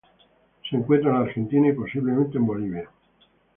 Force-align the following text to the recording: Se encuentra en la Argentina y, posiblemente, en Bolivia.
Se 0.67 0.75
encuentra 0.77 1.11
en 1.11 1.19
la 1.19 1.25
Argentina 1.25 1.67
y, 1.67 1.73
posiblemente, 1.73 2.39
en 2.39 2.47
Bolivia. 2.47 2.89